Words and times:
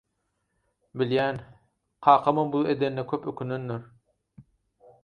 Bilýän 1.01 1.37
kakamam 2.09 2.51
bu 2.57 2.63
edenine 2.77 3.07
köp 3.13 3.31
ökünendir. 3.35 3.87